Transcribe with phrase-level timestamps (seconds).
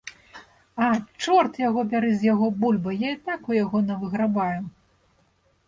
[0.85, 0.87] А,
[1.23, 4.61] чорт яго бяры з яго бульбай, я і так у яго навыграбаю.